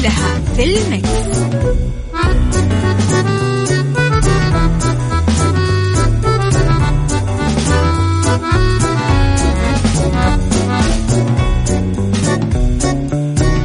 [0.00, 1.08] كلها في ال Mix.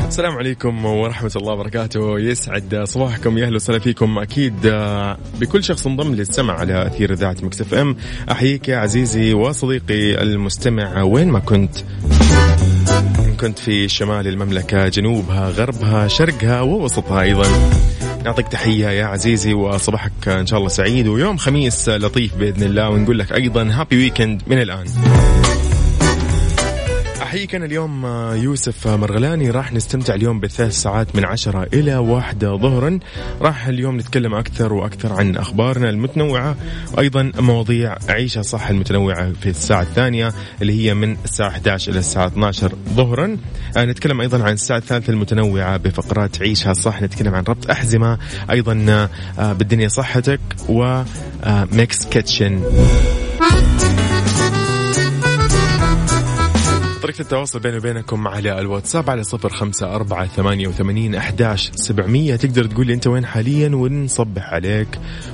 [0.07, 2.19] السلام عليكم ورحمة الله وبركاته.
[2.19, 4.19] يسعد صباحكم يا أهلا وسهلا فيكم.
[4.19, 7.95] أكيد آه، بكل شخص انضم للسمع على أثير إذاعة Mix FM.
[8.31, 11.77] أحييك يا عزيزي وصديقي المستمع وين ما كنت.
[13.43, 17.47] كنت في شمال المملكة جنوبها غربها شرقها ووسطها أيضا.
[18.25, 23.19] نعطيك تحية يا عزيزي وصباحك إن شاء الله سعيد ويوم خميس لطيف بإذن الله ونقول
[23.19, 24.85] لك أيضا هابي ويكند من الآن.
[27.33, 29.49] أحييك أنا اليوم آه، يوسف مرغلاني.
[29.49, 32.99] راح نستمتع اليوم بثلاث ساعات من عشرة إلى واحدة ظهرا.
[33.41, 36.55] راح اليوم نتكلم أكثر وأكثر عن أخبارنا المتنوعة
[36.93, 42.27] وأيضا مواضيع عيشها صح المتنوعة في الساعة الثانية اللي هي من الساعة 11 إلى الساعة
[42.27, 43.37] 12 ظهرا.
[43.77, 47.01] آه، نتكلم أيضا عن الساعة الثالثة المتنوعة بفقرات عيشها صح.
[47.01, 48.17] نتكلم عن ربط أحزمة
[48.51, 52.61] أيضا آه، بالدنيا صحتك و Mix Kitchen.
[57.03, 62.35] طريقة التواصل بيني وبينكم على الواتساب على صفر خمسة أربعة ثمانية وثمانين أحداش سبعمية.
[62.35, 64.87] تقدر تقول لي أنت وين حاليا ونصبح عليك.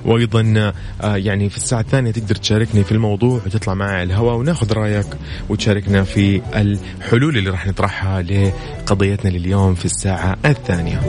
[0.06, 4.74] وأيضا آه، يعني في الساعة الثانية تقدر تشاركني في الموضوع وتطلع معي على الهواء وناخذ
[4.74, 5.08] رأيك
[5.50, 11.00] وتشاركنا في الحلول اللي راح نطرحها لقضيتنا لليوم في الساعة الثانية.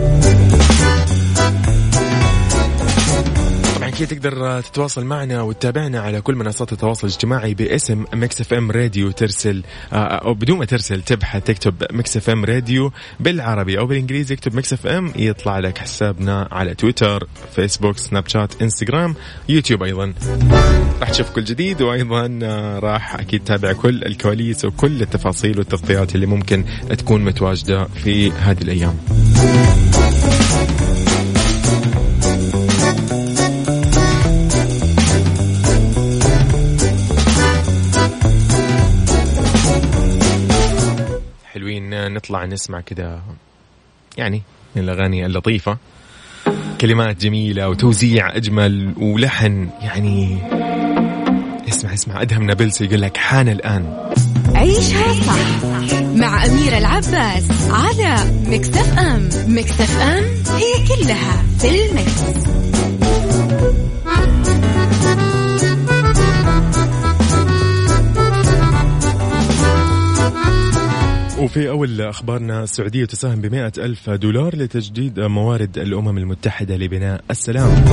[4.03, 9.62] أكيد تقدر تتواصل معنا وتتابعنا على كل منصات التواصل الاجتماعي باسم Mix FM راديو ترسل
[9.93, 14.72] آه، أو بدون ما ترسل تبحث تكتب Mix FM راديو بالعربي أو بالإنجليزي اكتب Mix
[14.72, 19.15] FM يطلع لك حسابنا على تويتر فيسبوك سناب شات إنستغرام
[19.49, 20.15] يوتيوب أيضا.
[21.00, 26.27] راح تشوف كل جديد وأيضا آه، راح أكيد تتابع كل الكواليس وكل التفاصيل والتغطيات اللي
[26.27, 26.65] ممكن
[26.99, 28.97] تكون متواجدة في هذه الأيام.
[42.09, 43.22] نطلع نسمع كذا
[44.16, 44.43] يعني
[44.77, 45.78] من الأغاني اللطيفة.
[46.81, 50.38] كلمات جميلة وتوزيع أجمل ولحن يعني
[51.69, 54.11] اسمع اسمع أدهم نابلسي يقول لك حان الآن.
[54.55, 55.65] عيشها صح
[56.15, 59.28] مع أميرة العباس على مكتف أم.
[59.47, 60.25] مكتف أم
[60.56, 62.50] هي كلها في المكس.
[71.41, 77.84] وفي أول أخبارنا السعودية تساهم بمئة ألف دولار لتجديد موارد الأمم المتحدة لبناء السلام.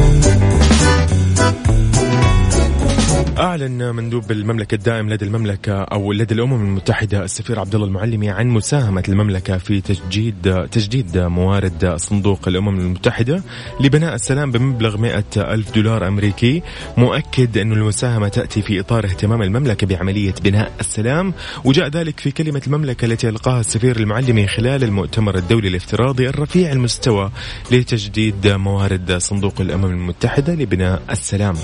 [3.39, 8.47] أعلن مندوب المملكة الدائم لدى المملكة أو لدى الأمم المتحدة السفير عبد الله المعلمي عن
[8.47, 13.43] مساهمة المملكة في تجديد تجديد موارد صندوق الأمم المتحدة
[13.79, 16.61] لبناء السلام بمبلغ 100 ألف دولار أمريكي.
[16.97, 21.33] مؤكد أن المساهمة تأتي في إطار اهتمام المملكة بعملية بناء السلام
[21.65, 27.31] وجاء ذلك في كلمة المملكة التي ألقاها السفير المعلمي خلال المؤتمر الدولي الافتراضي الرفيع المستوى
[27.71, 31.55] لتجديد موارد صندوق الأمم المتحدة لبناء السلام.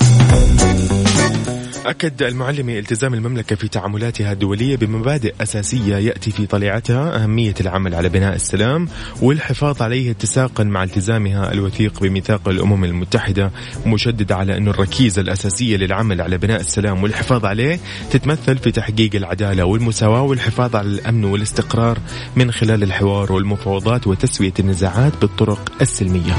[1.86, 8.10] أكد المعلمي التزام المملكة في تعاملاتها الدولية بمبادئ أساسية يأتي في طليعتها أهمية العمل على
[8.10, 8.88] بناء السلام
[9.22, 13.52] والحفاظ عليه اتساقا مع التزامها الوثيق بميثاق الأمم المتحدة
[13.86, 17.80] مشدد على أن الركيزة الأساسية للعمل على بناء السلام والحفاظ عليه
[18.12, 22.00] تتمثل في تحقيق العدالة والمساواة والحفاظ على الأمن والاستقرار
[22.36, 26.34] من خلال الحوار والمفاوضات وتسوية النزاعات بالطرق السلمية.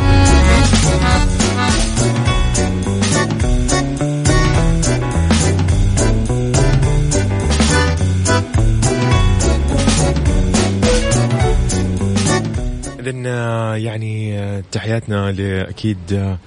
[13.06, 16.38] اذا آه، يعني آه، تحياتنا لأكيد آه،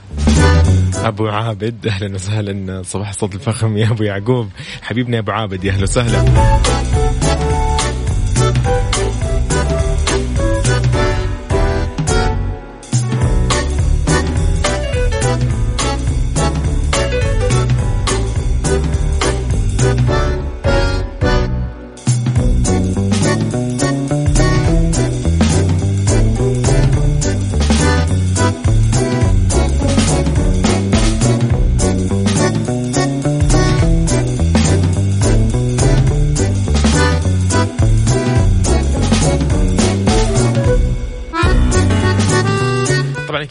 [1.07, 1.87] أبو عابد.
[1.87, 4.49] أهلا وسهلا صباح الصوت الفخم يا أبو يعقوب.
[4.81, 6.25] حبيبنا أبو عابد يا أهلا وسهلا.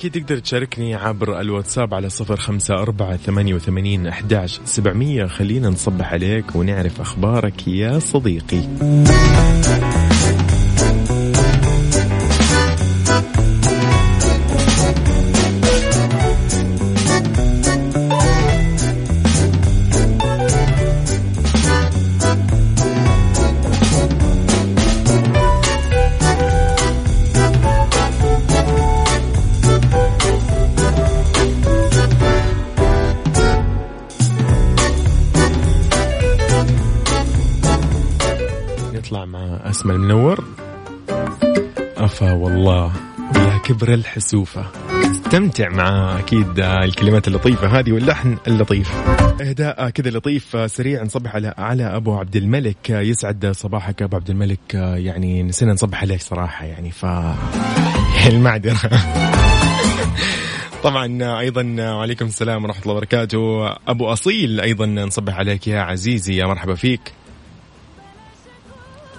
[0.06, 5.26] أكيد تقدر تشاركني عبر الواتساب على صفر خمسة أربعة ثمانية وثمانين أحداش سبعمية.
[5.26, 8.60] خلينا نصبح عليك ونعرف أخبارك يا صديقي.
[42.76, 42.92] أفا
[43.34, 44.66] والله يا كبر الحسوفة.
[45.10, 48.92] استمتع مع أكيد الكلمات اللطيفة هذه واللحن اللطيف.
[49.40, 52.90] إهداء كذا لطيف سريع نصبح على على أبو عبد الملك.
[52.90, 54.74] يسعد صباحك أبو عبد الملك.
[54.74, 57.06] يعني نسينا نصبح عليك صراحة يعني ف
[58.26, 58.90] المعذرة.
[60.82, 63.68] طبعا أيضا وعليكم السلام ورحمة الله وبركاته.
[63.88, 67.12] أبو أصيل أيضا نصبح عليك يا عزيزي يا مرحبا فيك.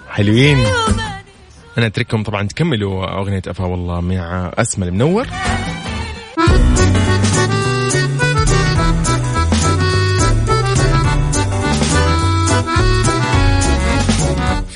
[0.08, 0.58] حلوين.
[1.78, 5.26] أنا أترككم طبعا تكملوا أغنية أفا والله مع اسمى المنور.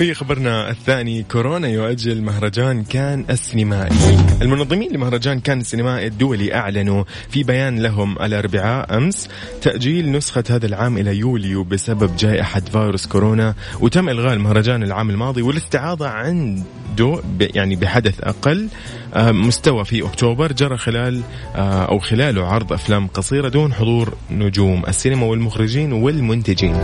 [0.03, 3.97] في خبرنا الثاني كورونا يؤجل مهرجان كان السينمائي.
[4.43, 9.29] المنظمين لمهرجان كان السينمائي الدولي أعلنوا في بيان لهم الأربعاء أمس
[9.61, 15.43] تأجيل نسخة هذا العام إلى يوليو بسبب جائحة فيروس كورونا وتم إلغاء المهرجان العام الماضي
[15.43, 18.69] والاستعاضة عنده يعني بحدث أقل
[19.17, 21.23] مستوى في أكتوبر جرى خلال
[21.57, 26.77] أو خلاله عرض أفلام قصيرة دون حضور نجوم السينما والمخرجين والمنتجين.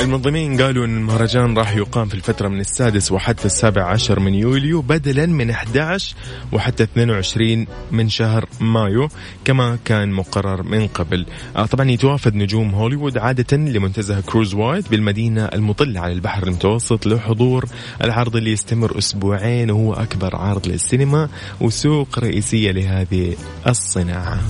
[0.00, 4.82] المنظمين قالوا إن المهرجان راح يقام في الفترة من السادس وحتى السابع عشر من يوليو
[4.82, 6.16] بدلا من 11
[6.52, 9.08] وحتى 22 من شهر مايو
[9.44, 11.26] كما كان مقرر من قبل.
[11.56, 17.64] آه طبعا يتوافد نجوم هوليوود عادة لمنتزه كروز وايد بالمدينة المطلة على البحر المتوسط لحضور
[18.04, 21.28] العرض اللي يستمر أسبوعين وهو أكبر عرض للسينما
[21.60, 23.36] وسوق رئيسية لهذه
[23.66, 24.40] الصناعة.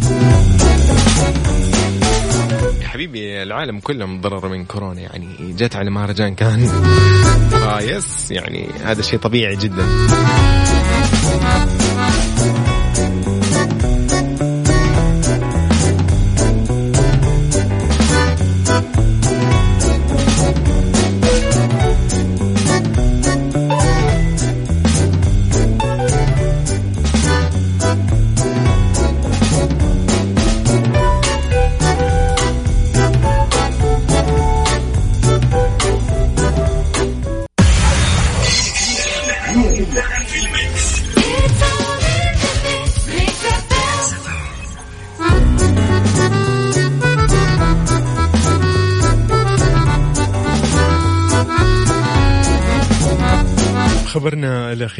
[2.91, 6.69] حبيبي العالم كله متضرر من كورونا يعني جت على مهرجان كان.
[7.65, 9.85] آه يس يعني هذا شيء طبيعي جدا.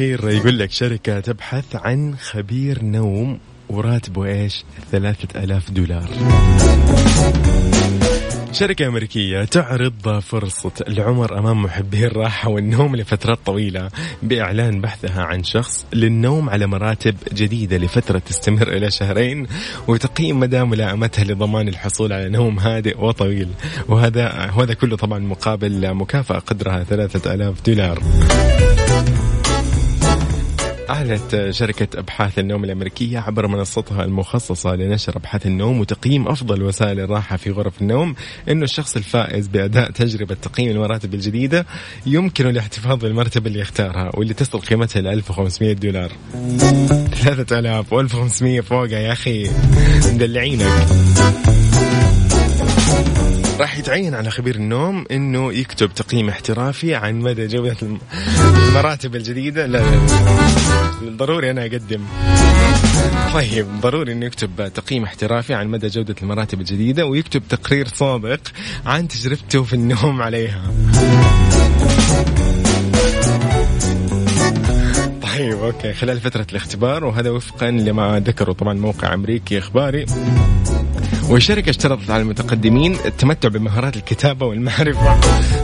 [0.01, 3.39] الأخير يقول لك شركة تبحث عن خبير نوم
[3.69, 6.09] وراتبه إيش؟ ثلاثة ألاف دولار.
[8.51, 13.89] شركة أمريكية تعرض فرصة العمر أمام محبي الراحة والنوم لفترات طويلة
[14.23, 19.47] بإعلان بحثها عن شخص للنوم على مراتب جديدة لفترة تستمر إلى شهرين
[19.87, 23.47] وتقييم مدى ملائمتها لضمان الحصول على نوم هادئ وطويل.
[23.87, 27.99] وهذا وهذا كله طبعا مقابل مكافأة قدرها ثلاثة ألاف دولار.
[30.91, 37.37] أعلنت شركة أبحاث النوم الأمريكية عبر منصتها المخصصة لنشر أبحاث النوم وتقييم أفضل وسائل الراحة
[37.37, 38.15] في غرف النوم
[38.49, 41.65] أنه الشخص الفائز بأداء تجربة تقييم المراتب الجديدة
[42.05, 46.11] يمكن الاحتفاظ بالمرتبة اللي يختارها واللي تصل قيمتها ل 1500 دولار.
[47.13, 49.49] 3000 و1500 فوقها يا أخي
[50.13, 50.87] مدلعينك.
[53.61, 57.77] راح يتعين على خبير النوم إنه يكتب تقييم احترافي عن مدى جودة
[58.69, 59.65] المراتب الجديدة.
[59.65, 62.05] لا, لا, ضروري أنا أقدم.
[63.33, 68.41] طيب ضروري إنه يكتب تقييم احترافي عن مدى جودة المراتب الجديدة ويكتب تقرير صادق
[68.85, 70.71] عن تجربته في النوم عليها.
[75.21, 75.93] طيب أوكي.
[75.93, 80.05] خلال فترة الاختبار وهذا وفقا لما ذكره طبعا موقع أمريكي إخباري
[81.31, 85.19] والشركة اشترطت على المتقدمين التمتع بمهارات الكتابة والمعرفة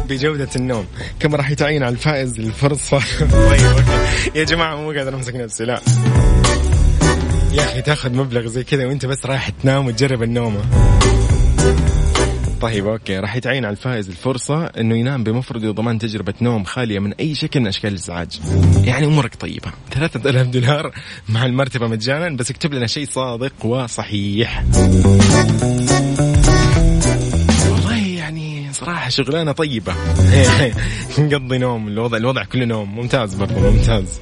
[0.10, 0.86] بجودة النوم.
[1.20, 3.00] كما راح يتعين على الفائز الفرصة.
[3.50, 3.86] طيب
[4.36, 5.82] يا جماعة مو قادر أمسك نفسي لا.
[7.54, 10.62] يا أخي تاخذ مبلغ زي كذا وأنت بس رايح تنام وتجرب النومة.
[12.62, 17.14] طيب أوكي راح يتعين على الفائز الفرصة إنه ينام بمفرده وضمان تجربة نوم خالية من
[17.14, 18.40] أي شكل من أشكال الإزعاج.
[18.84, 19.72] يعني أمورك طيبة.
[19.94, 20.92] 3000 دولار
[21.30, 24.64] مع المرتبة مجانا بس اكتب لنا شيء صادق وصحيح.
[27.90, 29.94] يعني صراحة شغلانة طيبة.
[31.20, 34.20] نقضي نوم الوضع الوضع كله نوم ممتاز برضو ممتاز.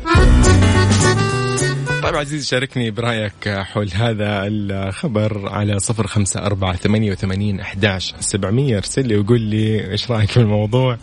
[2.06, 8.78] طيب عزيزي شاركني برأيك حول هذا الخبر على صفر خمسة أربعة ثمانية وثمانين أحداش سبعمية.
[8.78, 10.98] ارسل لي وقول لي إيش رأيك في الموضوع.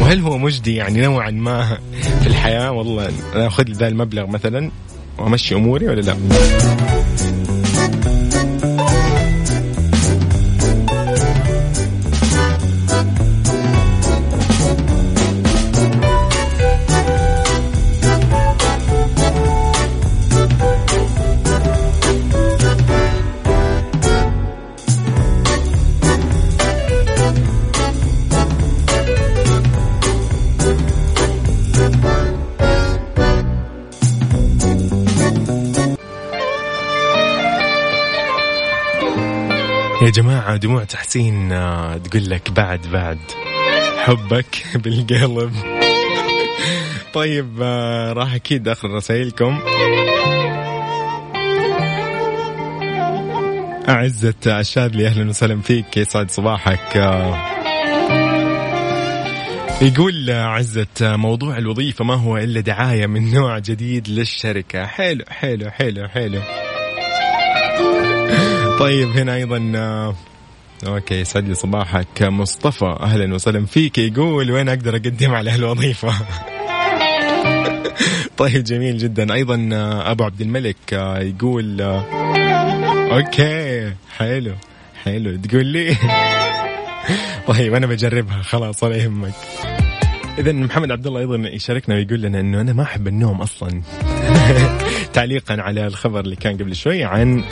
[0.00, 1.78] وهل هو مجدي يعني نوعا ما
[2.20, 4.70] في الحياة؟ والله أنا أخذ ذا المبلغ مثلا
[5.18, 6.16] وأمشي أموري ولا لا؟
[40.20, 43.18] جماعة دموع تحسين آه، تقول لك بعد بعد.
[43.98, 45.52] حبك بالقلب.
[47.14, 49.60] طيب آه، راح أكيد أخذ رسائلكم.
[53.88, 55.96] أعزة الشاذلي أهلا وسهلا فيك.
[55.96, 56.96] يسعد صباحك.
[56.96, 57.38] آه،
[59.82, 64.86] يقول عزة موضوع الوظيفة ما هو إلا دعاية من نوع جديد للشركة.
[64.86, 66.40] حلو حلو حلو حلو.
[68.80, 70.14] طيب هنا أيضا آه،
[70.86, 72.22] okay يسعد لي صباحك.
[72.22, 73.98] مصطفى أهلا وسهلا فيك.
[73.98, 76.12] يقول وين أقدر أقدم على هالوظيفة؟
[78.38, 79.34] طيب جميل جدا.
[79.34, 81.80] أيضا آه، أبو عبد الملك آه، يقول
[83.12, 84.54] okay حلو
[85.04, 85.36] حلو.
[85.36, 85.96] تقول لي؟
[87.48, 88.42] طيب أنا بجربها.
[88.42, 89.34] خلاص ولا يهمك.
[90.38, 93.82] اذا محمد عبد الله أيضا يشاركنا ويقول لنا إنه أنا ما أحب النوم أصلا.
[95.14, 97.44] تعليقا على الخبر اللي كان قبل شوي عن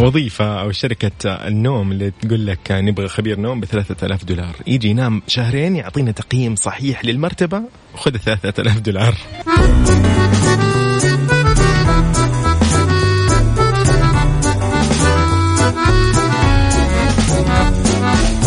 [0.00, 4.56] الوظيفة أو شركة النوم اللي تقول لك نبغى خبير نوم ب 3000 دولار.
[4.66, 7.62] يجي ينام شهرين يعطينا تقييم صحيح للمرتبة
[7.94, 9.14] وخذ 3000 دولار.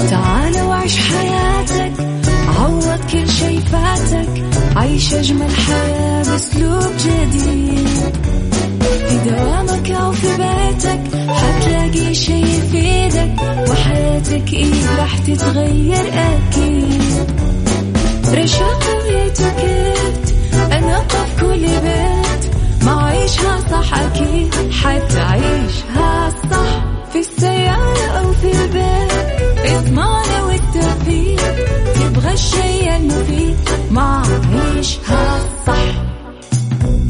[0.09, 1.93] تعال وعيش حياتك
[2.47, 4.43] عوض كل شي فاتك
[4.75, 7.56] عيش أجمل حياة بأسلوب جديد.
[12.17, 13.35] شي يفيدك
[13.69, 17.27] وحياتك إيه راح تتغير أكيد.
[18.33, 20.33] رشاق ويتوكيت
[20.71, 22.55] أنا في كل بيت
[22.85, 26.83] ما عيشها صح أكيد حتعيشها صح
[27.13, 29.11] في السيارة أو في البيت.
[29.65, 31.55] اسمعنا والتوفيق
[31.95, 33.57] تبغى الشيء المفيد
[33.91, 34.23] ما
[34.75, 36.06] عيشها صح.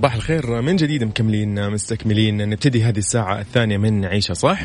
[0.00, 0.60] صباح الخير.
[0.60, 2.48] من جديد مكملين مستكملين.
[2.48, 4.60] نبتدي هذه الساعة الثانية من عيشة صح؟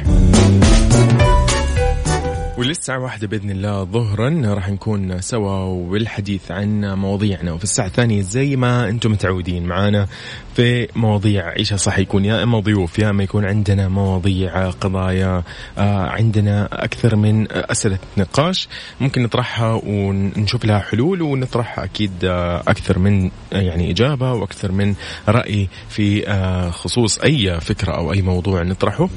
[2.65, 7.53] وللساعة واحدة بإذن الله ظهرا راح نكون سوا والحديث عن مواضيعنا.
[7.53, 10.07] وفي الساعة الثانية زي ما أنتم متعودين معانا
[10.55, 12.25] في مواضيع عيشها صح يكون.
[12.25, 15.43] يا إما ضيوف يا إما يكون عندنا مواضيع قضايا
[15.77, 18.67] آه عندنا أكثر من أسئلة نقاش.
[19.01, 24.95] ممكن نطرحها ونشوف لها حلول ونطرح أكيد آه أكثر من يعني إجابة وأكثر من
[25.27, 29.09] رأي في آه خصوص أي فكرة أو أي موضوع نطرحه.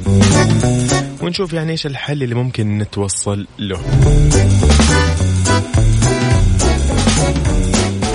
[1.22, 3.80] ونشوف يعني إيش الحل اللي ممكن نتوصل له.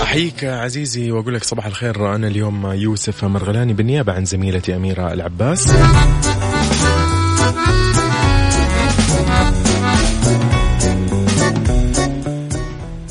[0.01, 2.15] أحييك عزيزي وأقول لك صباح الخير.
[2.15, 5.73] أنا اليوم يوسف مرغلاني بالنيابة عن زميلتي أميرة العباس.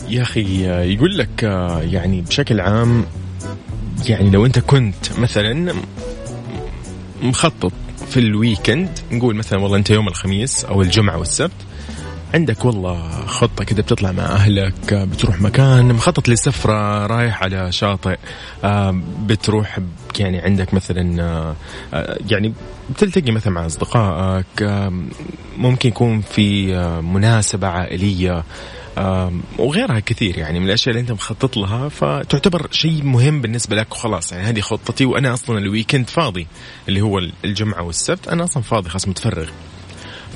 [0.09, 1.43] يا أخي يقول لك
[1.93, 3.05] يعني بشكل عام
[4.07, 5.75] يعني لو أنت كنت مثلا
[7.23, 7.73] مخطط
[8.13, 11.53] في الويكند نقول مثلا والله أنت يوم الخميس أو الجمعة والسبت
[12.35, 18.17] عندك والله خطة كده بتطلع مع أهلك بتروح مكان مخطط لسفرة رايح على شاطئ
[18.65, 19.79] آه، بتروح
[20.19, 21.57] يعني عندك مثلا آه،
[21.95, 22.53] آه، يعني
[22.91, 24.45] بتلتقي مثلا مع أصدقائك
[25.57, 28.45] ممكن يكون في مناسبة عائلية
[29.59, 34.33] وغيرها كثير يعني من الأشياء اللي أنت مخطط لها فتعتبر شيء مهم بالنسبة لك وخلاص.
[34.33, 36.47] يعني هذه خطتي وأنا أصلا الويكند فاضي
[36.89, 39.49] اللي هو الجمعة والسبت أنا أصلا فاضي خلاص متفرغ.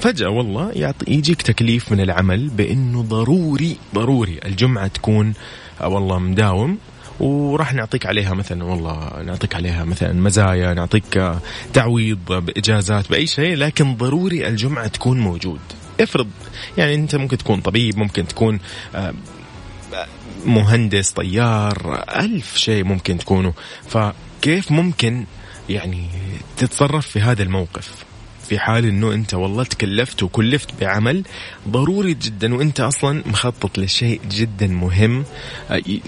[0.01, 5.35] فجأة والله يعطي يجيك تكليف من العمل بأنه ضروري ضروري الجمعة تكون
[5.81, 6.79] آه، والله مداوم
[7.21, 11.39] وراح نعطيك عليها مثلا والله نعطيك عليها مثلا مزايا نعطيك آه،
[11.73, 15.61] تعويض بإجازات بأي شيء لكن ضروري الجمعة تكون موجود.
[16.01, 16.29] افرض
[16.79, 18.61] يعني انت ممكن تكون طبيب ممكن تكون
[18.95, 19.15] آه،
[20.45, 23.53] مهندس طيار ألف شيء ممكن تكونوا.
[23.89, 25.25] فكيف ممكن
[25.69, 26.09] يعني
[26.57, 28.06] تتصرف في هذا الموقف؟
[28.49, 31.23] في حال إنه أنت والله تكلفت وكلفت بعمل
[31.69, 35.25] ضروري جدا وأنت أصلا مخطط لشيء جدا مهم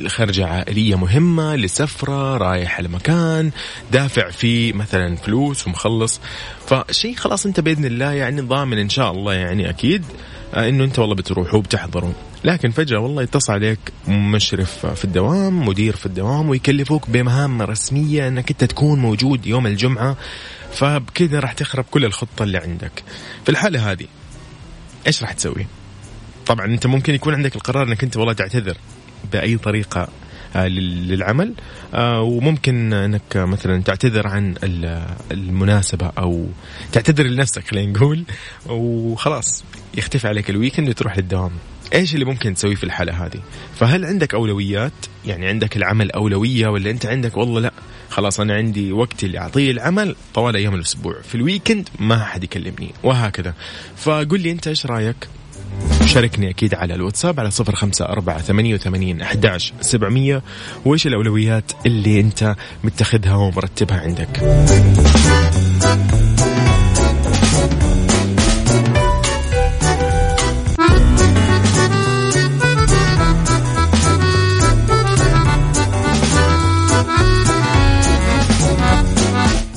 [0.07, 3.51] خرجة عائلية مهمة لسفرة رايح لمكان
[3.93, 6.21] دافع فيه مثلا فلوس ومخلص.
[6.67, 10.05] فشيء خلاص أنت بإذن الله يعني ضامن إن شاء الله يعني أكيد
[10.55, 12.13] آه، إنه أنت والله بتروحوا وبتحضروا
[12.45, 13.79] لكن فجأة والله يتصل عليك
[14.09, 20.17] مشرف في الدوام مدير في الدوام ويكلفوك بمهام رسمية إنك أنت تكون موجود يوم الجمعة.
[20.73, 23.03] فبكذا راح تخرب كل الخطة اللي عندك.
[23.45, 24.07] في الحالة هذه
[25.07, 25.67] إيش راح تسوي؟
[26.47, 28.77] طبعا أنت ممكن يكون عندك القرار إنك أنت والله تعتذر
[29.33, 30.09] بأي طريقة
[30.57, 31.55] آه، للعمل.
[31.95, 34.55] آه، وممكن إنك مثلا تعتذر عن
[35.33, 36.47] المناسبة أو
[36.93, 38.25] تعتذر لنفسك خلينا نقول.
[38.67, 39.65] وخلاص
[39.95, 41.51] يختفي عليك ال weekend وتروح للدوام.
[41.95, 43.41] إيش اللي ممكن تسويه في الحاله هذه؟
[43.75, 44.93] فهل عندك أولويات؟
[45.27, 47.73] يعني عندك العمل أولوية ولا أنت عندك والله لا
[48.11, 52.45] خلاص أنا عندي وقتي اللي أعطيه العمل طوال أيام الأسبوع في ال weekend ما حد
[52.45, 53.55] يكلمني وهكذا.
[53.97, 55.29] فقل لي أنت إيش رأيك؟
[56.07, 60.43] شاركني أكيد على الواتساب على صفر خمسة أربعة ثمانية وثمانين أحداش سبعمية.
[60.85, 64.41] وإيش الأولويات اللي أنت متخذها ومرتبها عندك؟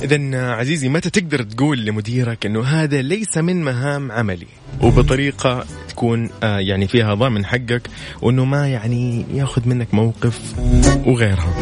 [0.03, 4.47] إذا عزيزي متى تقدر تقول لمديرك أنه هذا ليس من مهام عملي؟
[4.81, 7.81] وبطريقة تكون آه، يعني فيها ضامن حقك
[8.21, 10.39] وأنه ما يعني ياخذ منك موقف
[11.05, 11.53] وغيرها.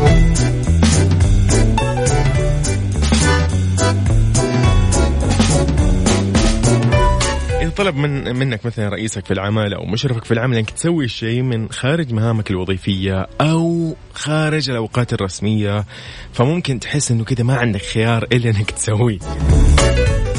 [7.79, 11.69] طلب من منك مثلا رئيسك في العمل أو مشرفك في العمل إنك تسوي شيء من
[11.69, 15.85] خارج مهامك الوظيفية أو خارج الأوقات الرسمية
[16.33, 19.19] فممكن تحس إنه كذا ما عندك خيار إلا إنك تسويه.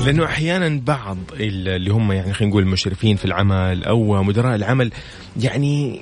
[0.07, 4.93] لأنه أحيانا بعض اللي هم يعني خلينا نقول مشرفين في العمل أو مدراء العمل
[5.37, 6.01] يعني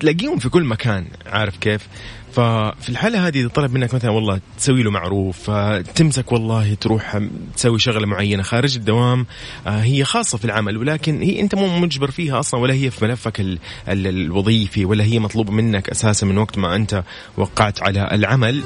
[0.00, 1.88] تلاقيهم في كل مكان عارف كيف؟
[2.32, 5.50] ففي الحالة هذه إذا طلب منك مثلا والله تسوي له معروف
[5.94, 7.20] تمسك والله تروح
[7.56, 9.26] تسوي شغلة معينة خارج الدوام
[9.66, 13.04] آه، هي خاصة في العمل ولكن هي أنت مو مجبر فيها أصلا ولا هي في
[13.04, 17.04] ملفك ال ال الوظيفي ولا هي مطلوبة منك أساسا من وقت ما أنت
[17.36, 18.62] وقعت على العمل.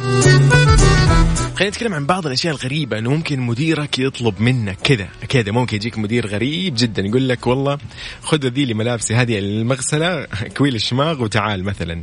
[1.56, 5.98] خلينا نتكلم عن بعض الأشياء الغريبة إنه ممكن مديرك يطلب منك كذا كذا ممكن يجيك
[5.98, 7.78] مدير غريب جدا يقول لك والله
[8.22, 10.24] خذ ذي لي ملابسي هذه المغسلة
[10.56, 12.02] كويل الشماغ وتعال مثلا.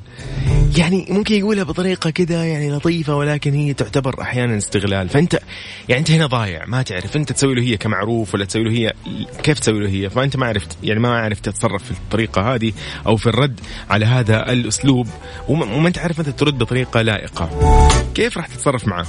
[0.77, 5.09] يعني ممكن يقولها بطريقة كذا يعني لطيفة ولكن هي تعتبر أحيانا استغلال.
[5.09, 5.39] فأنت
[5.89, 8.93] يعني أنت هنا ضايع ما تعرف أنت تسوي له هي كمعروف ولا تسوي له هي
[9.43, 10.09] كيف تسوي له هي.
[10.09, 12.73] فأنت ما عرفت يعني ما عرفت تتصرف في الطريقة هذه
[13.07, 15.07] أو في الرد على هذا الأسلوب
[15.47, 17.49] وما أنت عارف أنت ترد بطريقة لائقة.
[18.15, 19.05] كيف راح تتصرف معه؟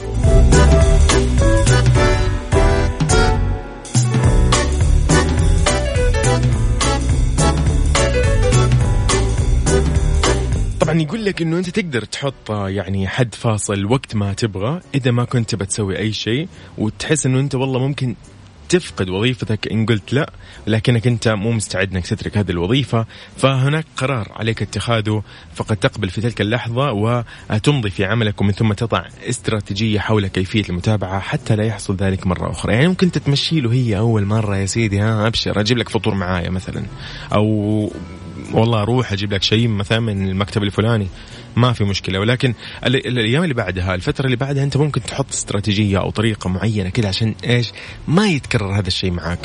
[10.85, 15.25] طبعا يقول لك إنه أنت تقدر تحط يعني حد فاصل وقت ما تبغى إذا ما
[15.25, 18.15] كنت بتسوي أي شيء وتحس إنه أنت والله ممكن
[18.69, 20.33] تفقد وظيفتك إن قلت لا
[20.67, 23.07] لكنك أنت مو مستعد إنك تترك هذه الوظيفة.
[23.37, 25.23] فهناك قرار عليك اتخاذه
[25.55, 31.21] فقد تقبل في تلك اللحظة وتمضي في عملك ومن ثم تضع استراتيجية حول كيفية المتابعة
[31.21, 32.73] حتى لا يحصل ذلك مرة أخرى.
[32.73, 36.51] يعني ممكن تتمشي له هي أول مرة يا سيدي ها أبشر أجيب لك فطور معايا
[36.51, 36.83] مثلا
[37.33, 37.93] أو
[38.55, 41.07] والله أروح أجيب لك شيء مثلا من المكتب الفلاني.
[41.57, 42.19] ما في مشكلة.
[42.19, 42.55] ولكن
[42.87, 47.35] الأيام اللي بعدها الفترة اللي بعدها أنت ممكن تحط استراتيجية أو طريقة معينة كذا عشان
[47.45, 47.73] إيش؟
[48.09, 49.39] ما يتكرر هذا الشيء معك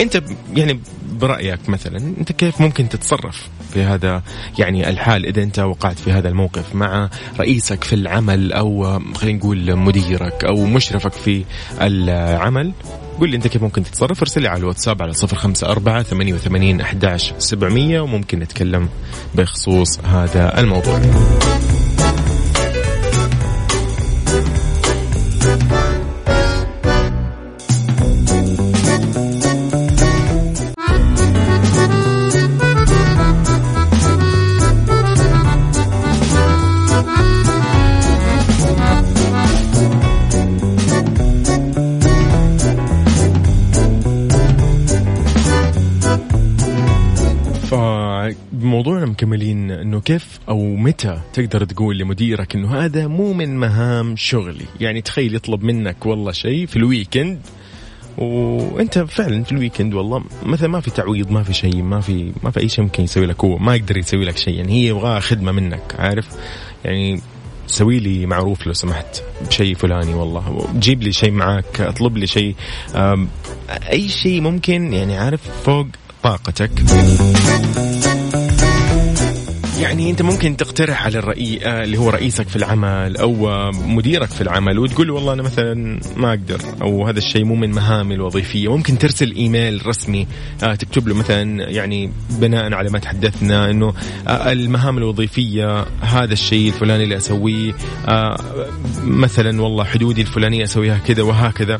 [0.00, 0.22] أنت
[0.54, 0.80] يعني
[1.12, 4.22] برأيك مثلا أنت كيف ممكن تتصرف في هذا؟
[4.58, 9.76] يعني الحال إذا أنت وقعت في هذا الموقف مع رئيسك في العمل أو خلينا نقول
[9.76, 11.44] مديرك أو مشرفك في
[11.80, 12.72] العمل؟
[13.20, 16.34] قول لي انت كيف ممكن تتصرف ارسل لي على الواتساب على صفر خمسة أربعة ثمانية
[16.34, 18.88] وثمانين أحداش سبعمية وممكن نتكلم
[19.34, 21.00] بخصوص هذا الموضوع.
[50.96, 56.32] متى تقدر تقول لمديرك إنه هذا مو من مهام شغلي؟ يعني تخيل يطلب منك والله
[56.32, 57.40] شيء في ال weekend
[58.18, 62.32] وأنت فعلا في ال weekend والله مثلا ما في تعويض ما في شيء ما في
[62.42, 64.54] ما في أي شيء ممكن يسوي لك هو ما يقدر يسوي لك شيء.
[64.54, 66.28] يعني هي يبغى خدمة منك عارف؟
[66.84, 67.20] يعني
[67.66, 70.68] سوي لي معروف لو سمحت بشيء فلاني والله.
[70.78, 72.54] جيب لي شيء معك اطلب لي شيء.
[73.92, 75.86] أي شيء ممكن يعني عارف؟ فوق
[76.22, 76.70] طاقتك.
[79.80, 84.40] يعني أنت ممكن تقترح على الرئي آه، اللي هو رئيسك في العمل أو مديرك في
[84.40, 88.76] العمل وتقول والله أنا مثلا ما أقدر أو هذا الشيء مو من مهامي الوظيفية.
[88.76, 90.26] ممكن ترسل إيميل رسمي
[90.62, 93.94] آه، تكتب له مثلا يعني بناء على ما تحدثنا إنه
[94.28, 97.74] آه، المهام الوظيفية هذا الشيء الفلاني اللي أسويه
[99.04, 101.78] مثلا والله حدودي الفلانية أسويها كذا وهكذا.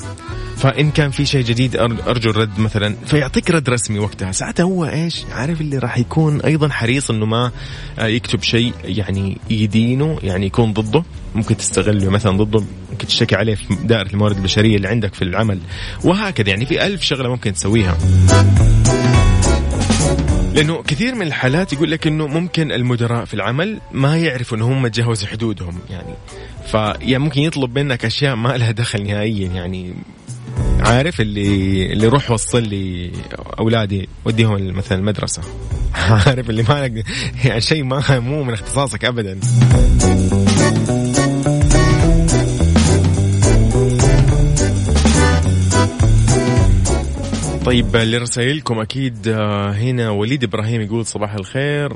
[0.56, 2.96] فإن كان في شيء جديد أرجو الرد مثلا.
[3.06, 4.32] فيعطيك رد رسمي وقتها.
[4.32, 7.50] ساعتها هو إيش؟ عارف اللي راح يكون أيضا حريص إنه ما
[7.98, 11.02] آه، يكتب شيء يعني يدينه يعني يكون ضده.
[11.34, 12.64] ممكن تستغله مثلا ضده.
[12.92, 15.58] ممكن تشتكي عليه في دائرة الموارد البشرية اللي عندك في العمل.
[16.04, 17.98] وهكذا يعني في ألف شغلة ممكن تسويها.
[20.54, 24.86] لأنه كثير من الحالات يقول لك إنه ممكن المدراء في العمل ما يعرفوا انه هم
[24.86, 26.14] تجاوزوا حدودهم يعني.
[26.66, 29.94] فيا ممكن يطلب منك أشياء ما لها دخل نهائيا يعني.
[30.80, 33.12] عارف اللي اللي روح وصل لي
[33.58, 35.42] أولادي وديهم مثلا المدرسة.
[36.26, 37.02] عارف اللي ما
[37.44, 39.40] يعني شيء ما مو من اختصاصك ابدا.
[47.64, 51.92] طيب لرسائلكم أكيد آه، هنا وليد إبراهيم يقول صباح الخير.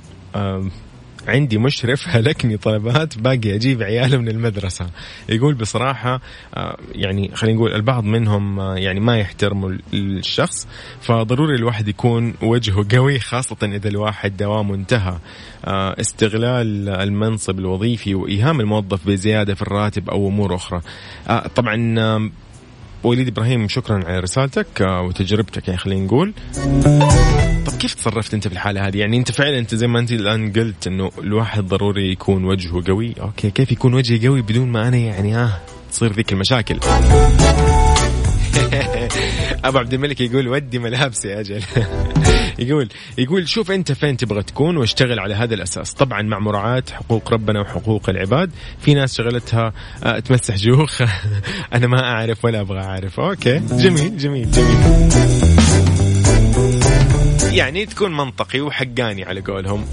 [1.29, 4.91] عندي مشرف هلكني طلبات باقي أجيب عياله من المدرسة.
[5.29, 6.21] يقول بصراحة
[6.55, 10.69] آه، يعني خلينا نقول البعض منهم آه، يعني ما يحترموا الشخص
[11.01, 15.19] فضروري الواحد يكون وجهه قوي خاصة إذا الواحد دوامه انتهى.
[15.65, 20.81] آه، استغلال المنصب الوظيفي وإيهام الموظف بزيادة في الراتب أو أمور أخرى.
[21.55, 22.31] طبعا
[23.05, 26.33] وليد إبراهيم شكرا على رسالتك آه، وتجربتك يعني خلينا نقول.
[27.67, 30.53] طب كيف تصرفت أنت في الحاله هذه؟ يعني أنت فعلا أنت زي ما أنت الآن
[30.53, 33.15] قلت إنه الواحد ضروري يكون وجهه قوي.
[33.21, 35.53] okay كيف يكون وجهي قوي بدون ما أنا يعني آه
[35.93, 36.79] تصير ذيك المشاكل؟
[39.65, 41.63] أبو عبد الملك يقول ودي ملابسي أجل.
[42.61, 45.95] يقول يقول شوف أنت فين تبغى تكون واشتغل على هذا الأساس.
[45.95, 49.73] طبعا مع مراعاة حقوق ربنا وحقوق العباد في ناس شغلتها
[50.05, 51.03] آه، تمسح جوخ
[51.75, 53.21] أنا ما أعرف ولا أبغى أعرف.
[53.21, 53.59] okay.
[53.59, 54.81] جميل جميل جميل.
[57.53, 59.87] يعني تكون منطقي وحقاني على قولهم.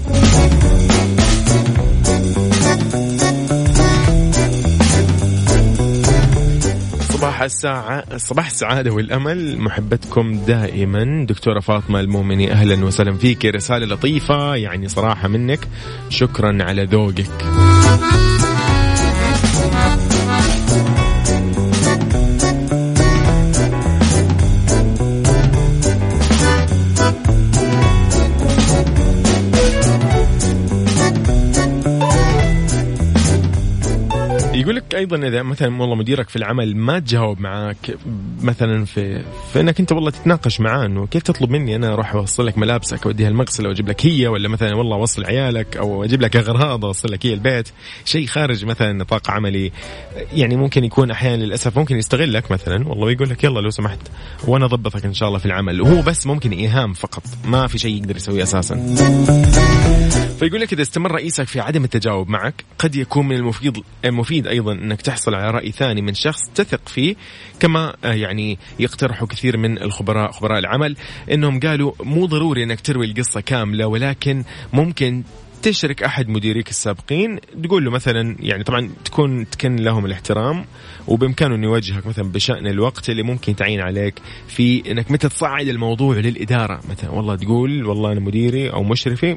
[7.38, 9.58] صباح الساعة صباح السعادة والأمل.
[9.58, 11.26] محبتكم دائما.
[11.28, 13.44] دكتورة فاطمة المؤمني أهلا وسهلا فيك.
[13.44, 15.60] رسالة لطيفة يعني صراحة منك.
[16.08, 17.77] شكرا على ذوقك.
[34.94, 37.96] أيضا إذا مثلا والله مديرك في العمل ما تجاوب معاك
[38.42, 39.22] مثلا في
[39.52, 43.06] في إنك أنت والله تتناقش معاه إنه كيف تطلب مني أنا أروح أوصل لك ملابسك
[43.06, 47.12] أوديها المغسلة وأجيب لك هي ولا مثلا والله أوصل عيالك أو أجيب لك أغراض أوصل
[47.12, 47.68] لك هي البيت.
[48.04, 49.72] شيء خارج مثلا نطاق عملي
[50.32, 54.00] يعني ممكن يكون أحيانا للأسف ممكن يستغلك مثلا والله ويقول لك يلا لو سمحت
[54.46, 55.80] وأنا أضبطك إن شاء الله في العمل.
[55.80, 58.74] وهو بس ممكن إيهام فقط ما في شيء يقدر يسويه أساسا.
[60.38, 64.72] فيقول لك إذا استمر رئيسك في عدم التجاوب معك قد يكون من المفيد المفيد أيضا
[64.72, 67.14] إنك تحصل على رأي ثاني من شخص تثق فيه
[67.60, 70.96] كما آه، يعني يقترحوا كثير من الخبراء خبراء العمل
[71.32, 75.22] إنهم قالوا مو ضروري إنك تروي القصة كاملة ولكن ممكن
[75.62, 80.64] تشرك أحد مديريك السابقين تقول له مثلا يعني طبعا تكون تكن لهم الاحترام
[81.08, 84.14] وبإمكانه إنه يوجهك مثلا بشأن الوقت اللي ممكن تعين عليك
[84.48, 89.36] في إنك متى تصعد الموضوع للإدارة مثلا والله تقول والله أنا مديري أو مشرفي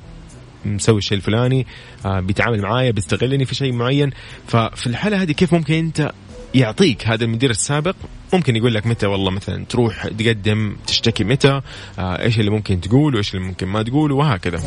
[0.66, 1.68] مسوي الشيء الفلاني
[2.06, 4.10] آه بيتعامل معايا بيستغلني في شيء معين.
[4.48, 6.12] ففي الحالة هذه كيف ممكن أنت
[6.54, 7.96] يعطيك هذا المدير السابق؟
[8.34, 11.62] ممكن يقول لك متى والله مثلا تروح تقدم تشتكي متى
[12.00, 14.62] آه إيش اللي ممكن تقول وإيش اللي ممكن ما تقول وهكذا.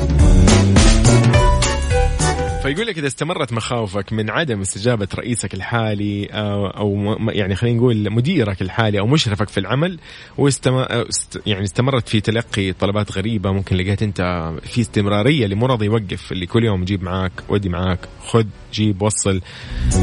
[2.64, 6.96] فيقول لك إذا استمرت مخاوفك من عدم استجابة رئيسك الحالي أو,
[7.28, 9.98] يعني خلينا نقول مديرك الحالي أو مشرفك في العمل
[10.38, 10.84] واستم
[11.46, 16.64] يعني استمرت في تلقي طلبات غريبة ممكن لقيت أنت في استمرارية راضي يوقف اللي كل
[16.64, 19.40] يوم جيب معاك ودي معاك خذ جيب وصل.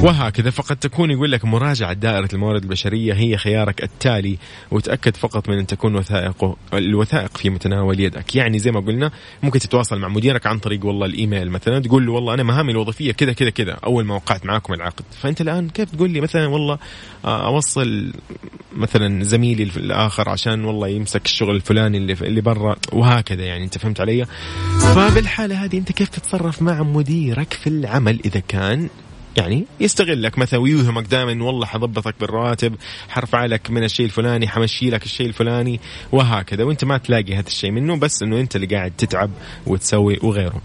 [0.03, 4.37] وهكذا فقد تكون يقول لك مراجعة دائرة الموارد البشرية هي خيارك التالي
[4.71, 8.35] وتأكد فقط من أن تكون وثائق الوثائق في متناول يدك.
[8.35, 9.11] يعني زي ما قلنا
[9.43, 13.11] ممكن تتواصل مع مديرك عن طريق والله الإيميل مثلا تقول له والله أنا مهامي الوظيفية
[13.11, 15.05] كذا كذا كذا أول ما وقعت معاكم العقد.
[15.21, 16.77] فأنت الآن كيف تقول لي مثلا والله
[17.25, 18.13] آه، أوصل
[18.75, 24.01] مثلا زميلي الآخر عشان والله يمسك الشغل الفلاني اللي اللي برا وهكذا يعني أنت فهمت
[24.01, 24.25] علي؟
[24.95, 28.89] فبالحالة هذه أنت كيف تتصرف مع مديرك في العمل إذا كان
[29.37, 32.75] يعني يستغلك مثلا ويوهمك دائما والله حضبطك بالرواتب
[33.09, 35.79] حرفع لك من الشيء الفلاني حمشي لك الشيء الفلاني
[36.11, 36.63] وهكذا.
[36.63, 39.31] وأنت ما تلاقي هذا الشيء منه بس إنه أنت اللي قاعد تتعب
[39.67, 40.61] وتسوي وغيره.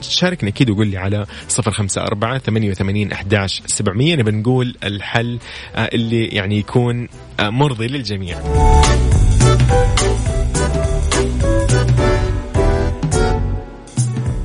[0.00, 4.16] شاركني أكيد وقول لي على صفر خمسة أربعة ثمانية وثمانين أحداش سبعمية.
[4.16, 5.38] نبي نقول الحل
[5.74, 7.08] آه، اللي يعني يكون
[7.40, 8.38] آه، مرضي للجميع.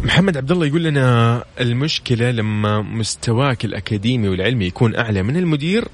[0.04, 5.88] محمد عبد الله يقول لنا المشكلة لما مستواك الأكاديمي والعلمي يكون أعلى من المدير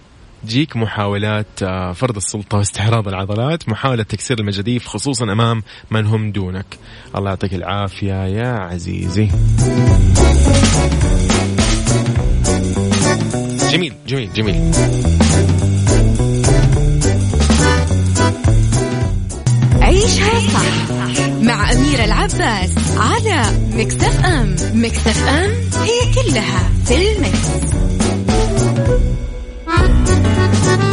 [0.44, 6.66] تجيك محاولات آه، فرض السلطة واستعراض العضلات محاولة تكسير المجاديف خصوصا أمام من هم دونك.
[7.16, 9.30] الله يعطيك العافية يا عزيزي.
[13.72, 14.72] جميل جميل جميل.
[19.82, 20.92] عيشها صح
[21.42, 24.56] مع أميرة العباس على مكتف أم.
[24.74, 25.52] مكتف أم
[25.82, 27.81] هي كلها في المكس.
[30.24, 30.91] Thank you.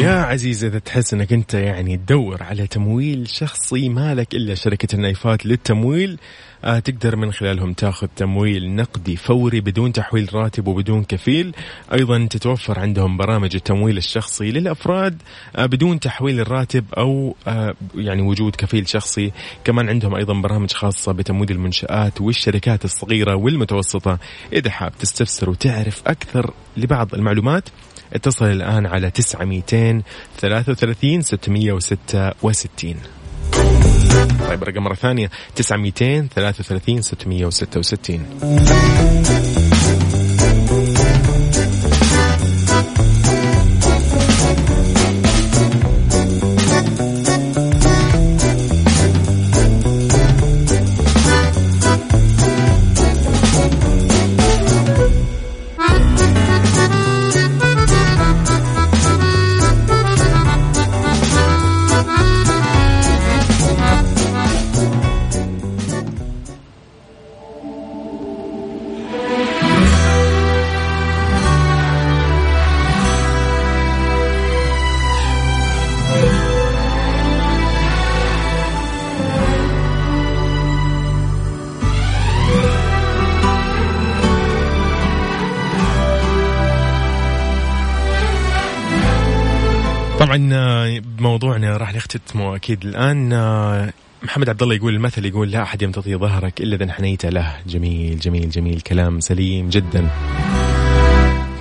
[0.00, 5.46] يا عزيزي إذا تحس إنك أنت يعني تدور على تمويل شخصي مالك إلا شركة النايفات
[5.46, 6.18] للتمويل
[6.64, 11.54] آه تقدر من خلالهم تاخذ تمويل نقدي فوري بدون تحويل راتب وبدون كفيل.
[11.92, 15.22] أيضا تتوفر عندهم برامج التمويل الشخصي للأفراد
[15.56, 19.32] آه بدون تحويل الراتب أو آه يعني وجود كفيل شخصي.
[19.64, 24.18] كمان عندهم أيضا برامج خاصة بتمويل المنشآت والشركات الصغيرة والمتوسطة.
[24.52, 27.68] إذا حاب تستفسر وتعرف أكثر لبعض المعلومات
[28.12, 30.02] اتصل الآن على 900
[30.38, 32.94] 33 666
[34.48, 35.92] طيب رقم مرة ثانية 900
[36.34, 38.26] 33 666
[91.50, 93.28] بموضوعنا راح نختتمه أكيد الآن.
[94.22, 97.56] محمد عبد الله يقول المثل يقول لا أحد يمتطي ظهرك إلا إذا انحنيت له.
[97.66, 98.80] جميل جميل جميل.
[98.80, 100.08] كلام سليم جدا.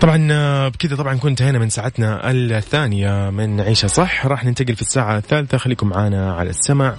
[0.01, 5.17] طبعا بكذا طبعا كنت هنا من ساعتنا الثانية من عيشة صح؟ راح ننتقل في الساعة
[5.17, 5.57] الثالثة.
[5.57, 6.95] خليكم معنا على السمع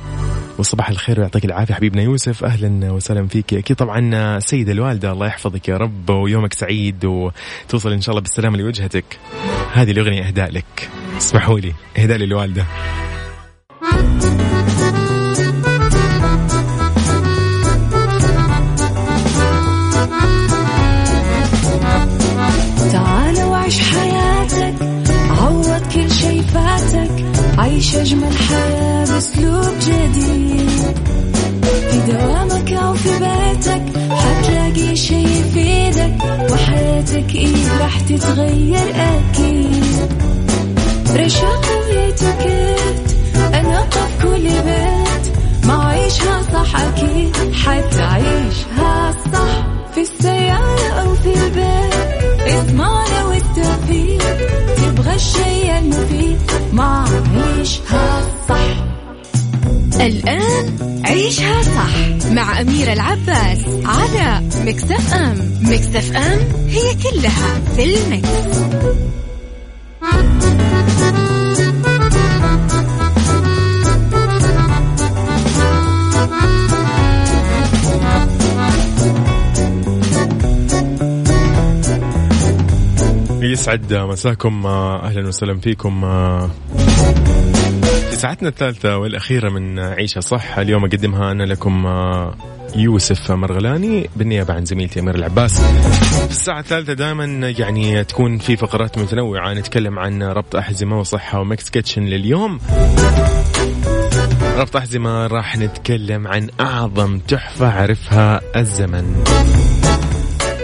[0.59, 2.44] وصباح الخير ويعطيك العافية حبيبنا يوسف.
[2.44, 3.55] أهلا وسهلا فيك.
[3.55, 8.59] أكيد طبعا سيدة الوالدة الله يحفظك يا رب ويومك سعيد وتوصل إن شاء الله بالسلامة
[8.59, 9.18] لوجهتك.
[9.72, 10.90] هذه الأغنية إهداء لك.
[11.20, 11.72] اسمحوا لي.
[11.98, 12.64] إهداء للوالدة
[22.92, 24.74] تعال وعيش حياتك
[25.30, 27.24] عوض كل شي فاتك
[27.59, 30.70] عيش أجمل حياة بأسلوب جديد.
[31.90, 36.14] في دوامك أو في بيتك حتلاقي شي يفيدك
[36.52, 40.39] وحياتك إيه راح تتغير أكيد.
[41.16, 43.10] رشاق ويتوكيت
[43.54, 45.36] أنا قف كل بيت.
[45.64, 49.66] ما عيشها صح أكيد حتعيشها صح.
[49.94, 51.94] في السيارة أو في البيت
[52.54, 54.22] إضمعنا والتوفيق.
[54.76, 56.38] تبغى الشيء المفيد
[56.72, 58.84] ما عيشها صح.
[60.00, 65.58] الآن عيشها صح مع أميرة العباس على مكتف أم.
[65.62, 68.28] مكتف أم هي كلها في المكس.
[83.42, 86.00] يسعد مساكم أهلا وسهلا فيكم
[88.10, 90.58] في ساعتنا الثالثة والأخيرة من عيشة صح.
[90.58, 91.86] اليوم أقدمها أنا لكم
[92.76, 95.61] يوسف مرغلاني بالنيابة عن زميلتي أمير العباس.
[95.61, 97.24] في الساعة الثالثة دائما
[97.59, 99.54] يعني تكون في فقرات متنوعة.
[99.54, 102.59] نتكلم عن ربط أحزمة وصحة و Mix Kitchen لليوم.
[104.56, 109.24] ربط أحزمة راح نتكلم عن أعظم تحفة عرفها الزمن.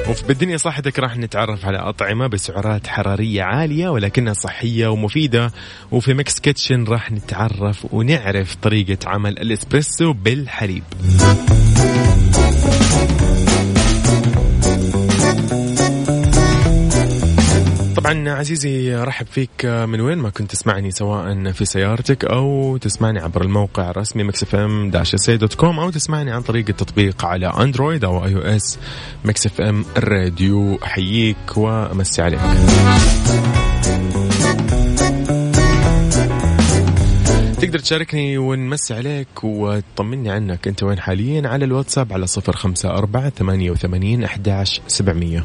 [0.09, 5.53] وفي بالدنيا صحتك راح نتعرف على أطعمة بسعرات حرارية عالية ولكنها صحية ومفيدة.
[5.90, 10.83] وفي Mix Kitchen راح نتعرف ونعرف طريقة عمل الإسبريسو بالحليب.
[18.07, 23.42] طبعا عزيزي رحب فيك من وين؟ ما كنت تسمعني سواء في سيارتك أو تسمعني عبر
[23.42, 24.90] الموقع الرسمي Mix FM
[25.29, 28.79] dot com أو تسمعني عن طريق التطبيق على Android أو iOS
[29.25, 32.40] Mix FM الراديو احييك وامسي عليك.
[37.61, 40.69] تقدر تشاركني ونمسي عليك وتطمني عنك.
[40.69, 45.45] أنت وين حاليا؟ على الواتساب على صفر خمسة أربعة ثمانية وثمانين أحداش سبعمية.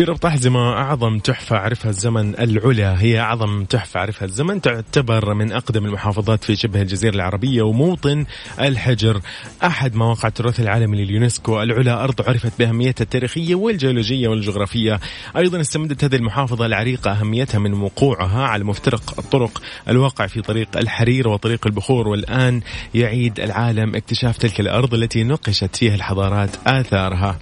[0.00, 5.52] في ربط أحزمة أعظم تحفة عرفها الزمن العلا هي أعظم تحفة عرفها الزمن تعتبر من
[5.52, 8.24] أقدم المحافظات في شبه الجزيرة العربية وموطن
[8.60, 9.20] الحجر.
[9.64, 15.00] أحد مواقع التراث العالمي لليونسكو العلا أرض عرفت بأهميتها التاريخية والجيولوجية والجغرافية.
[15.36, 21.28] أيضا استمدت هذه المحافظة العريقة أهميتها من وقوعها على مفترق الطرق الواقع في طريق الحرير
[21.28, 22.08] وطريق البخور.
[22.08, 22.60] والآن
[22.94, 27.38] يعيد العالم اكتشاف تلك الأرض التي نقشت فيها الحضارات آثارها.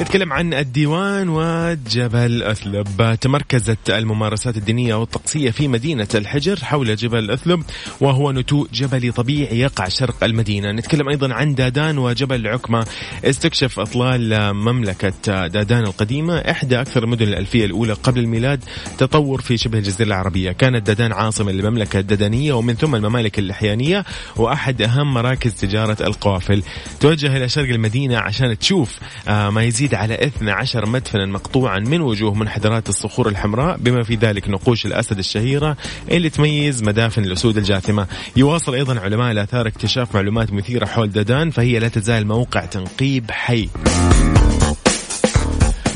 [0.00, 3.16] نتكلم عن الديوان وجبل أثلب.
[3.20, 7.62] تمركزت الممارسات الدينية والطقسية في مدينة الحجر حول جبل أثلب
[8.00, 10.72] وهو نتوء جبلي طبيعي يقع شرق المدينة.
[10.72, 12.86] نتكلم أيضا عن دادان وجبل عكمة.
[13.24, 18.64] استكشف أطلال مملكة دادان القديمة إحدى أكثر المدن الألفية الأولى قبل الميلاد.
[18.98, 20.52] تطور في شبه الجزيرة العربية.
[20.52, 24.04] كانت دادان عاصمة للمملكة الددانية ومن ثم الممالك اللحيانية
[24.36, 26.62] وأحد أهم مراكز تجارة القوافل.
[27.00, 32.34] توجه إلى شرق المدينة عشان تشوف آه، ما يزيد على 12 مدفنا مقطوعا من وجوه
[32.34, 35.76] منحدرات الصخور الحمراء بما في ذلك نقوش الأسد الشهيرة
[36.10, 38.06] اللي تميز مدافن الأسود الجاثمة.
[38.36, 43.68] يواصل أيضا علماء الآثار اكتشاف معلومات مثيرة حول ددان فهي لا تزال موقع تنقيب حي.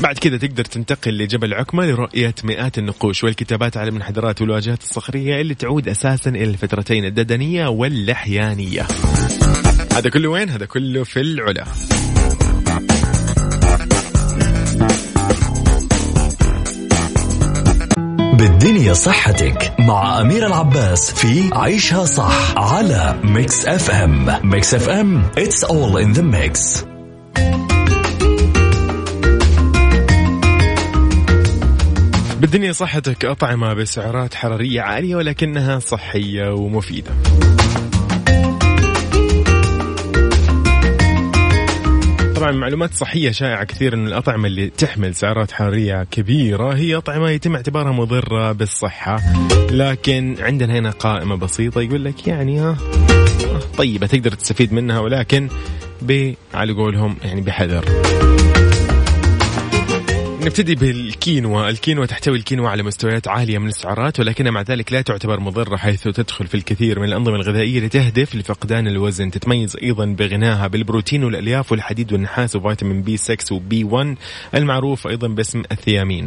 [0.01, 5.55] بعد كذا تقدر تنتقل لجبل عكمة لرؤية مئات النقوش والكتابات على المنحدرات والواجهات الصخرية اللي
[5.55, 8.87] تعود أساسا إلى الفترتين الددنية واللحيانية.
[9.93, 11.65] هذا كله وين؟ هذا كله في العلا.
[18.63, 25.97] بالدنيا صحتك مع أمير العباس في عيشها صح على Mix FM Mix FM it's all
[25.97, 26.83] in the mix.
[32.41, 37.11] بالدنيا صحتك أطعمة بسعرات حرارية عالية ولكنها صحية ومفيدة.
[42.43, 47.55] طبعا معلومات صحية شائعة كثير أن الأطعمة اللي تحمل سعرات حرارية كبيرة هي أطعمة يتم
[47.55, 49.19] اعتبارها مضرة بالصحة.
[49.71, 52.77] لكن عندنا هنا قائمة بسيطة يقول لك يعني ها
[53.77, 55.49] طيبة تقدر تستفيد منها ولكن
[56.53, 57.85] على قولهم يعني بحذر.
[60.45, 61.69] نبتدي بالكينوا.
[61.69, 66.03] الكينوا تحتوي الكينوا على مستويات عالية من السعرات ولكنها مع ذلك لا تعتبر مضرة حيث
[66.03, 69.31] تدخل في الكثير من الأنظمة الغذائية لتهدف لفقدان الوزن.
[69.31, 74.17] تتميز أيضا بغناها بالبروتين والألياف والحديد والنحاس وفيتامين بي 6 وبي 1
[74.55, 76.25] المعروف أيضا باسم الثيامين.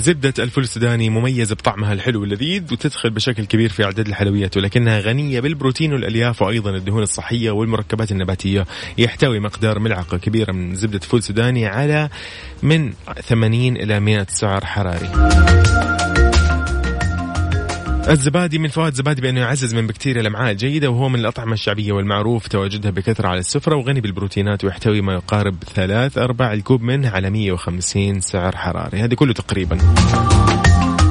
[0.00, 5.40] زبدة الفول السوداني مميزة بطعمها الحلو واللذيذ وتدخل بشكل كبير في أعداد الحلويات ولكنها غنية
[5.40, 8.66] بالبروتين والألياف وأيضا الدهون الصحية والمركبات النباتية.
[8.98, 12.08] يحتوي مقدار ملعقة كبيرة من زبدة فول سوداني على
[12.62, 12.92] من
[13.28, 15.10] 80 إلى 100 سعر حراري.
[18.10, 22.48] الزبادي من فوائد الزبادي بأنه يعزز من بكتيريا الأمعاء الجيدة وهو من الأطعمة الشعبية والمعروف
[22.48, 28.20] تواجدها بكثرة على السفرة وغني بالبروتينات ويحتوي ما يقارب ثلاث أرباع الكوب منه على 150
[28.20, 28.98] سعر حراري.
[28.98, 29.78] هذه كله تقريبا.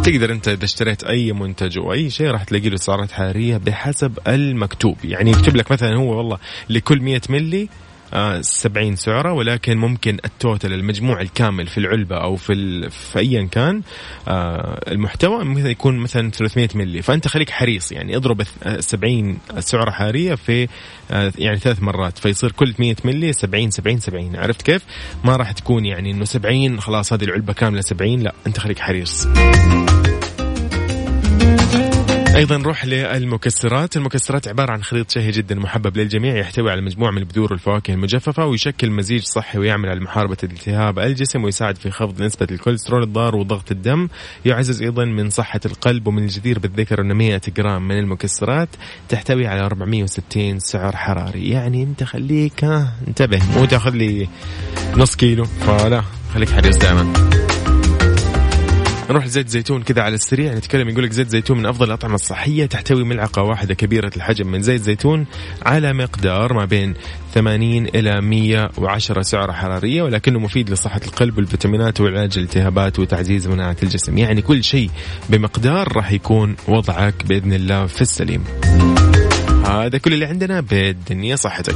[0.04, 4.20] تقدر أنت إذا اشتريت أي منتج أو أي شيء راح تلاقي له سعرات حرارية بحسب
[4.28, 4.98] المكتوب.
[5.04, 6.38] يعني يكتب لك مثلا هو والله
[6.70, 7.70] لكل 100 ملي
[8.42, 13.82] 70 سعرة ولكن ممكن التوتال المجموع الكامل في العلبة أو في, في أيا كان
[14.28, 18.44] آه، المحتوى مثلا يكون مثلا 300 ملي فأنت خليك حريص يعني اضرب
[18.80, 20.68] 70 سعرة حرارية في
[21.12, 24.84] آه، يعني ثلاث مرات فيصير كل 100 ملي 70 70 70 عرفت كيف؟
[25.24, 29.28] ما راح تكون يعني إنه 70 خلاص هذه العلبة كاملة 70 لا أنت خليك حريص.
[32.40, 37.18] أيضا نروح للمكسرات، المكسرات عبارة عن خليط شهي جدا محبب للجميع يحتوي على مجموعة من
[37.18, 42.48] البذور والفواكه المجففة ويشكل مزيج صحي ويعمل على محاربة التهاب الجسم ويساعد في خفض نسبة
[42.52, 44.08] الكوليسترول الضار وضغط الدم،
[44.46, 48.70] يعزز أيضا من صحة القلب ومن الجدير بالذكر ان 100 جرام من المكسرات
[49.10, 52.64] تحتوي على 460 سعر حراري، يعني أنت خليك
[53.08, 54.28] انتبه مو تاخذ لي
[54.98, 55.46] نص كيلو.
[55.46, 57.39] فلا خليك حريص دائما.
[59.10, 62.66] نروح لزيت زيتون كذا على السريع نتكلم يقول لك زيت زيتون من أفضل الأطعمة الصحية
[62.66, 65.26] تحتوي ملعقة واحدة كبيرة الحجم من زيت زيتون
[65.66, 66.94] على مقدار ما بين
[67.34, 74.18] 80 إلى 110 سعرة حرارية ولكنه مفيد لصحة القلب والفيتامينات وعلاج الالتهابات وتعزيز مناعة الجسم.
[74.18, 74.90] يعني كل شيء
[75.30, 78.44] بمقدار راح يكون وضعك بإذن الله في السليم.
[79.66, 81.76] هذا كل اللي عندنا بالدنيا صحتك.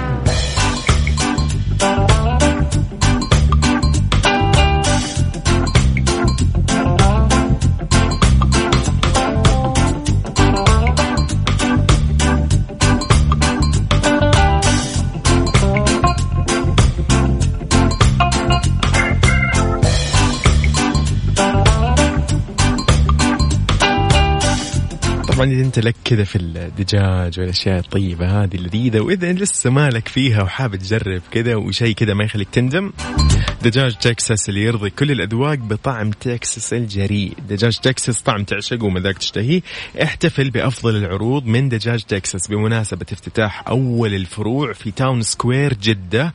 [25.41, 30.43] طبعا إذا أنت لك كذا في الدجاج والأشياء الطيبة هذه اللذيذة واذا لسه مالك فيها
[30.43, 32.91] وحابب تجرب كذا وشيء كذا ما يخليك تندم.
[33.61, 37.33] دجاج تكساس اللي يرضي كل الأذواق بطعم تكساس الجريء.
[37.49, 39.61] دجاج تكساس طعم تعشقه ومذاق تشتهيه.
[40.03, 46.33] احتفل بأفضل العروض من دجاج تكساس بمناسبة افتتاح أول الفروع في Town Square جدة.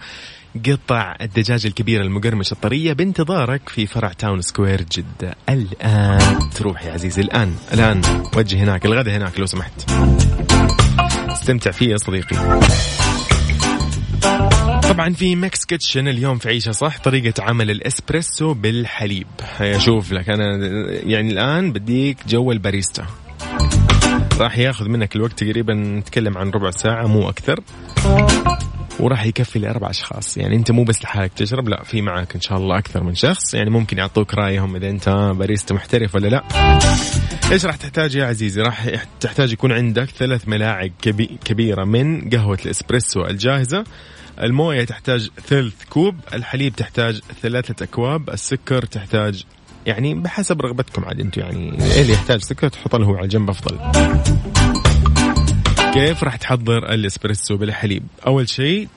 [0.67, 5.35] قطع الدجاج الكبيرة المقرمشة الطرية بانتظارك في فرع Town Square جدة.
[5.49, 8.03] الآن تروح يا عزيزي الآن الآن.
[8.37, 9.91] وجه هناك الغداء هناك لو سمحت.
[11.33, 12.61] استمتع فيه يا صديقي.
[14.83, 19.27] طبعا في Mix Kitchen اليوم في عيشة صح؟ طريقة عمل الإسبريسو بالحليب.
[19.61, 20.57] أشوف لك أنا
[20.91, 23.07] يعني الآن بديك جو الباريستا.
[24.39, 27.61] راح ياخذ منك الوقت تقريبا نتكلم عن ربع ساعة مو أكثر.
[29.01, 30.37] وراح يكفي لأربع أشخاص.
[30.37, 33.55] يعني أنت مو بس لحالك تشرب لا في معك إن شاء الله أكثر من شخص.
[33.55, 36.45] يعني ممكن يعطوك رأيهم إذا أنت باريستا محترف ولا لا.
[37.53, 38.87] إيش راح تحتاج يا عزيزي؟ راح
[39.21, 43.85] تحتاج يكون عندك ثلاث ملاعق كبي كبيرة من قهوة الإسبريسو الجاهزة.
[44.43, 49.45] الموية تحتاج ثلث كوب الحليب تحتاج ثلاثة أكواب السكر تحتاج
[49.87, 53.79] يعني بحسب رغبتكم عاد أنتم يعني إيه اللي يحتاج سكر تحط له على جنب أفضل.
[55.97, 58.89] كيف راح تحضر الإسبريسو بالحليب؟ أول شيء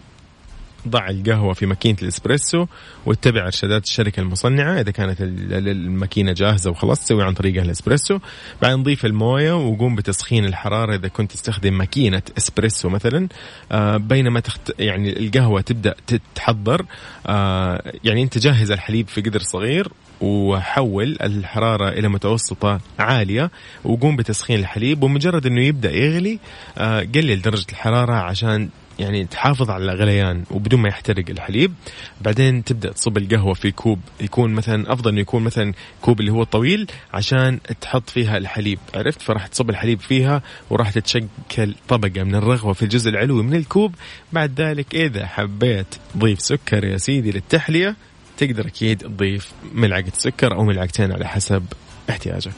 [0.88, 2.66] ضع القهوة في ماكينة الإسبريسو
[3.06, 4.80] واتبع إرشادات الشركة المصنعة.
[4.80, 8.20] إذا كانت الماكينة جاهزة وخلاص تسوي عن طريقها الإسبريسو.
[8.62, 13.28] بعدين نضيف الموية وقوم بتسخين الحرارة إذا كنت تستخدم ماكينة إسبريسو مثلا.
[13.72, 16.86] آه بينما تخت يعني القهوة تبدأ تتحضر.
[17.28, 19.92] آه يعني أنت جهز الحليب في قدر صغير.
[20.22, 23.52] وحول الحرارة إلى متوسطة عالية
[23.84, 26.40] وقوم بتسخين الحليب ومجرد أنه يبدأ يغلي
[26.78, 31.74] آه قلل درجة الحرارة عشان يعني تحافظ على الغليان وبدون ما يحترق الحليب.
[32.22, 36.44] بعدين تبدأ تصب القهوة في كوب يكون مثلا أفضل إنه يكون مثلا كوب اللي هو
[36.44, 42.74] طويل عشان تحط فيها الحليب عرفت؟ فراح تصب الحليب فيها وراح تتشكل طبقة من الرغوة
[42.74, 43.96] في الجزء العلوي من الكوب.
[44.34, 47.96] بعد ذلك إذا حبيت تضيف سكر يا سيدي للتحلية
[48.40, 51.64] تقدر أكيد تضيف ملعقة سكر أو ملعقتين على حسب
[52.10, 52.52] احتياجك.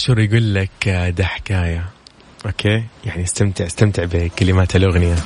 [0.00, 1.84] عاشور يقول لك ده حكاية.
[2.46, 2.84] أوكي.
[3.04, 5.16] يعني استمتع استمتع بكلمات الأغنية.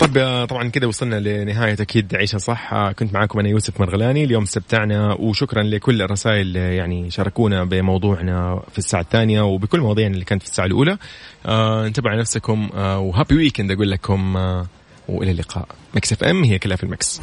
[0.00, 2.90] طب طبعا كذا وصلنا لنهاية أكيد عيشها صح.
[2.92, 4.24] كنت معاكم أنا يوسف مرغلاني.
[4.24, 10.42] اليوم استمتعنا وشكرا لكل الرسائل يعني شاركونا بموضوعنا في الساعة الثانية وبكل مواضيعنا اللي كانت
[10.42, 10.98] في الساعة الأولى.
[11.46, 14.66] آه انتبهوا على نفسكم آه و happy weekend أقول لكم آه
[15.08, 15.68] وإلى اللقاء.
[15.94, 17.18] Mix FM هي كلها في ال mix.